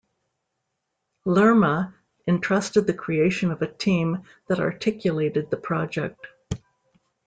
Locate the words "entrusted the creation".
2.25-3.51